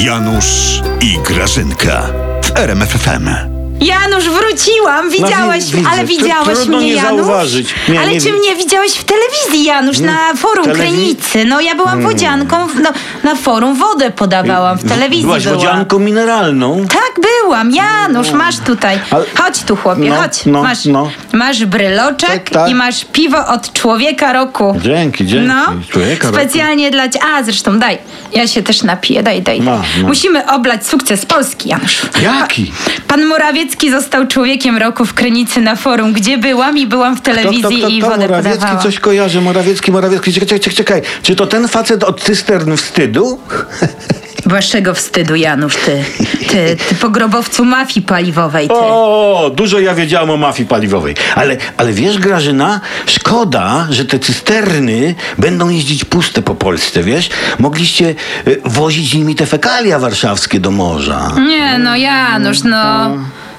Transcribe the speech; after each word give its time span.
Janusz 0.00 0.80
i 1.00 1.18
Grażynka 1.18 2.02
w 2.44 2.56
RMFFM. 2.58 3.28
Janusz, 3.80 4.24
wróciłam, 4.30 5.10
widziałeś, 5.10 5.64
wi- 5.64 5.76
widzę. 5.76 5.88
ale 5.90 6.04
widziałeś 6.04 6.58
trudno 6.58 6.76
mnie, 6.78 6.86
nie 6.86 6.92
Janusz? 6.92 7.26
zauważyć. 7.26 7.74
Nie, 7.88 8.00
ale 8.00 8.10
nie 8.12 8.20
czy 8.20 8.26
wi- 8.26 8.38
mnie 8.38 8.56
widziałeś 8.56 8.92
w 8.92 9.04
telewizji, 9.04 9.64
Janusz, 9.64 9.98
na 9.98 10.34
forum 10.36 10.64
telewi- 10.64 10.76
Krynicy? 10.78 11.44
No 11.44 11.60
ja 11.60 11.74
byłam 11.74 12.02
wodzianką, 12.02 12.66
w- 12.68 12.80
no, 12.80 12.90
na 13.24 13.34
forum 13.34 13.74
wodę 13.76 14.10
podawałam, 14.10 14.78
w 14.78 14.84
telewizji 14.88 15.24
Byłaś 15.24 15.44
byłam. 15.44 15.58
wodzianką 15.58 15.98
mineralną. 15.98 16.84
Tak, 16.88 17.11
byłam. 17.44 17.70
Janusz, 17.74 18.30
masz 18.30 18.58
tutaj. 18.58 18.98
Chodź 19.38 19.62
tu, 19.62 19.76
chłopie, 19.76 20.08
No, 20.10 20.16
chodź. 20.16 20.46
no, 20.46 20.62
masz, 20.62 20.84
no. 20.84 21.10
masz 21.32 21.64
bryloczek 21.64 22.28
Tak, 22.30 22.50
tak. 22.50 22.70
i 22.70 22.74
masz 22.74 23.04
piwo 23.04 23.46
od 23.46 23.72
człowieka 23.72 24.32
roku. 24.32 24.76
Dzięki, 24.80 25.26
dzięki. 25.26 25.46
No, 25.48 25.66
Człowieka 25.88 26.28
roku. 26.30 26.40
specjalnie 26.40 26.90
dla 26.90 27.08
ciebie. 27.08 27.24
A, 27.38 27.42
zresztą 27.42 27.78
daj. 27.78 27.98
Ja 28.32 28.46
się 28.46 28.62
też 28.62 28.82
napiję, 28.82 29.22
daj, 29.22 29.42
daj. 29.42 29.60
No, 29.60 29.82
no. 30.02 30.08
Musimy 30.08 30.46
oblać 30.52 30.86
sukces 30.86 31.26
Polski, 31.26 31.68
Janusz. 31.68 32.02
Jaki? 32.22 32.72
Pan 33.08 33.24
Morawiecki 33.26 33.90
został 33.90 34.26
człowiekiem 34.26 34.76
roku 34.76 35.04
w 35.04 35.14
Krynicy 35.14 35.60
na 35.60 35.76
forum, 35.76 36.12
gdzie 36.12 36.38
byłam 36.38 36.78
i 36.78 36.86
byłam 36.86 37.16
w 37.16 37.20
telewizji 37.20 37.96
i 37.96 38.02
wodę 38.02 38.16
Morawiecki 38.18 38.58
podawałam. 38.58 38.82
coś 38.82 38.98
kojarzy. 39.00 39.40
Morawiecki, 39.40 39.92
Morawiecki. 39.92 40.32
Czekaj, 40.32 40.48
czekaj, 40.60 40.74
czekaj. 40.74 41.02
Czy 41.22 41.36
to 41.36 41.46
ten 41.46 41.68
facet 41.68 42.04
od 42.04 42.20
cystern 42.20 42.76
wstydu? 42.76 43.40
Waszego 44.56 44.94
wstydu, 44.94 45.34
Janusz, 45.34 45.76
ty. 45.76 46.04
Ty, 46.48 46.76
ty 46.88 46.94
pogrobowcu 46.94 47.64
mafii 47.64 48.06
paliwowej, 48.06 48.68
ty. 48.68 48.74
O, 48.76 49.50
dużo 49.54 49.80
ja 49.80 49.94
wiedziałam 49.94 50.30
o 50.30 50.36
mafii 50.36 50.68
paliwowej. 50.68 51.14
Ale, 51.34 51.56
ale 51.76 51.92
wiesz, 51.92 52.18
Grażyna, 52.18 52.80
szkoda, 53.06 53.86
że 53.90 54.04
te 54.04 54.18
cysterny 54.18 55.14
będą 55.38 55.68
jeździć 55.68 56.04
puste 56.04 56.42
po 56.42 56.54
Polsce, 56.54 57.02
wiesz? 57.02 57.28
Mogliście 57.58 58.14
y, 58.46 58.60
wozić 58.64 59.14
nimi 59.14 59.34
te 59.34 59.46
fekalia 59.46 59.98
warszawskie 59.98 60.60
do 60.60 60.70
morza. 60.70 61.32
Nie, 61.46 61.78
no 61.78 61.96
Janusz, 61.96 62.62
no. 62.62 63.10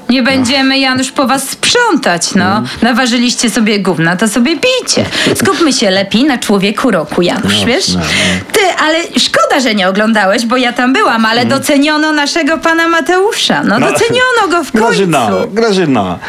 Nie 0.09 0.23
będziemy, 0.23 0.80
Janusz, 0.80 1.11
po 1.11 1.28
was 1.28 1.50
sprzątać, 1.50 2.35
no. 2.35 2.63
Naważyliście 2.81 3.50
sobie 3.50 3.80
gówna, 3.80 4.16
to 4.16 4.28
sobie 4.28 4.52
pijcie. 4.59 5.05
Skupmy 5.35 5.73
się 5.73 5.89
lepiej 5.89 6.23
na 6.23 6.38
człowieku 6.38 6.91
roku, 6.91 7.22
Janusz, 7.22 7.59
No, 7.59 7.66
wiesz? 7.66 7.88
no, 7.88 8.00
no. 8.00 8.05
Ty, 8.53 8.59
ale 8.83 8.97
szkoda, 9.17 9.59
że 9.59 9.75
nie 9.75 9.89
oglądałeś, 9.89 10.45
bo 10.45 10.57
ja 10.57 10.73
tam 10.73 10.93
byłam, 10.93 11.25
ale 11.25 11.45
doceniono 11.45 12.11
naszego 12.11 12.57
pana 12.57 12.87
Mateusza. 12.87 13.63
No, 13.63 13.79
doceniono 13.79 14.47
go 14.49 14.63
w 14.63 14.71
końcu. 14.71 14.87
Grażyna, 14.87 15.29
Grażyna. 15.51 16.19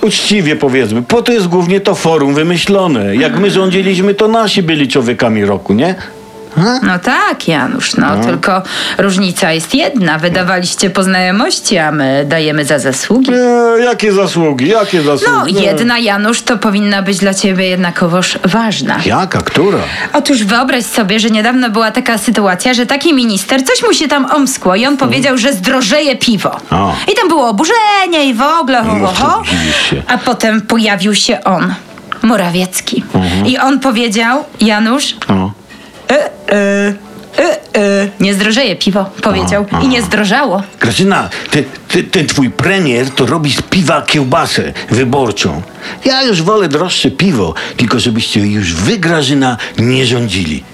Uczciwie 0.00 0.56
powiedzmy, 0.56 1.02
po 1.02 1.22
to 1.22 1.32
jest 1.32 1.46
głównie 1.46 1.80
to 1.80 1.94
forum 1.94 2.34
wymyślone. 2.34 3.16
Jak 3.16 3.38
my 3.38 3.50
rządziliśmy, 3.50 4.14
to 4.14 4.28
nasi 4.28 4.62
byli 4.62 4.88
człowiekami 4.88 5.44
roku, 5.44 5.72
nie? 5.72 5.94
Ha? 6.56 6.80
No 6.82 6.98
tak, 6.98 7.48
Janusz, 7.48 7.96
no, 7.96 8.16
tylko 8.24 8.62
różnica 8.98 9.52
jest 9.52 9.74
jedna. 9.74 10.18
Wydawaliście 10.18 10.90
po 10.90 11.02
znajomości, 11.02 11.78
a 11.78 11.92
my 11.92 12.24
dajemy 12.28 12.64
za 12.64 12.78
zasługi. 12.78 13.30
E, 13.34 13.80
jakie 13.84 14.12
zasługi, 14.12 14.68
jakie 14.68 15.02
zasługi? 15.02 15.54
No, 15.54 15.60
jedna, 15.60 15.98
Janusz, 15.98 16.42
to 16.42 16.58
powinna 16.58 17.02
być 17.02 17.18
dla 17.18 17.34
ciebie 17.34 17.68
jednakowoż 17.68 18.38
ważna. 18.44 18.96
Jaka, 19.06 19.38
która? 19.38 19.78
Otóż 20.12 20.44
wyobraź 20.44 20.84
sobie, 20.84 21.20
że 21.20 21.30
niedawno 21.30 21.70
była 21.70 21.90
taka 21.90 22.18
sytuacja, 22.18 22.74
że 22.74 22.86
taki 22.86 23.14
minister, 23.14 23.64
coś 23.64 23.82
mu 23.82 23.92
się 23.92 24.08
tam 24.08 24.24
omskło 24.24 24.74
i 24.76 24.86
on 24.86 24.96
powiedział, 24.96 25.38
że 25.38 25.52
zdrożeje 25.52 26.16
piwo. 26.16 26.56
O. 26.70 26.94
I 27.12 27.14
tam 27.16 27.28
było 27.28 27.48
oburzenie 27.48 28.28
i 28.28 28.34
w 28.34 28.42
ogóle, 28.42 28.82
ho, 28.84 28.90
ho, 28.90 28.98
No, 28.98 29.06
ho. 29.06 29.42
się. 29.90 30.02
A 30.08 30.18
potem 30.18 30.60
pojawił 30.60 31.14
się 31.14 31.44
on, 31.44 31.74
Morawiecki. 32.22 33.04
I 33.46 33.58
on 33.58 33.80
powiedział, 33.80 34.44
Janusz. 34.60 35.16
E, 36.48 36.94
e, 37.38 37.42
e, 37.42 37.58
e, 37.78 38.08
nie 38.20 38.34
zdrożeje 38.34 38.76
piwo, 38.76 39.04
powiedział. 39.22 39.66
I 39.82 39.88
nie 39.88 40.02
zdrożało. 40.02 40.62
Grażyna, 40.80 41.28
ty, 41.50 41.64
ty, 41.88 42.04
ten 42.04 42.26
twój 42.26 42.50
premier 42.50 43.10
to 43.10 43.26
robi 43.26 43.52
z 43.52 43.62
piwa 43.62 44.02
kiełbasę 44.02 44.72
wyborczą. 44.90 45.62
Ja 46.04 46.22
już 46.22 46.42
wolę 46.42 46.68
droższe 46.68 47.10
piwo, 47.10 47.54
tylko 47.76 48.00
żebyście 48.00 48.40
już 48.40 48.74
wy, 48.74 48.98
Grażyna, 48.98 49.56
nie 49.78 50.06
rządzili. 50.06 50.64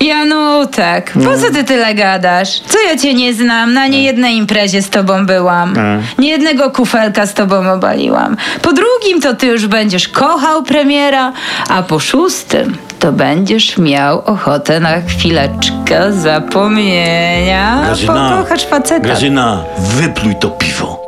Janutek, 0.00 1.12
po 1.12 1.38
co 1.38 1.52
ty 1.52 1.64
tyle 1.64 1.94
gadasz? 1.94 2.60
Co 2.60 2.78
ja 2.80 2.96
cię 2.96 3.14
nie 3.14 3.34
znam? 3.34 3.74
Na 3.74 3.86
niejednej 3.86 4.36
imprezie 4.36 4.82
z 4.82 4.90
tobą 4.90 5.26
byłam. 5.26 5.74
Nie 6.18 6.30
jednego 6.30 6.70
kufelka 6.70 7.26
z 7.26 7.34
tobą 7.34 7.72
obaliłam. 7.72 8.36
Po 8.62 8.72
drugim 8.72 9.20
to 9.20 9.34
ty 9.34 9.46
już 9.46 9.66
będziesz 9.66 10.08
kochał 10.08 10.62
premiera, 10.62 11.32
a 11.68 11.82
po 11.82 11.98
szóstym 11.98 12.76
to 12.98 13.12
będziesz 13.12 13.78
miał 13.78 14.18
ochotę 14.24 14.80
na 14.80 15.00
chwileczkę 15.00 16.12
zapomnienia. 16.12 17.82
Pokochasz 18.06 18.64
faceta. 18.66 19.00
Grażyna, 19.00 19.64
wypluj 19.78 20.34
to 20.40 20.48
piwo. 20.48 21.03